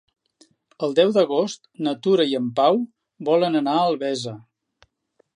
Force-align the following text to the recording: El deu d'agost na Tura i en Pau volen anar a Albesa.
El 0.85 0.95
deu 0.99 1.11
d'agost 1.17 1.67
na 1.87 1.93
Tura 2.07 2.25
i 2.31 2.33
en 2.39 2.47
Pau 2.59 2.79
volen 3.27 3.59
anar 3.59 3.75
a 3.77 3.83
Albesa. 3.91 4.33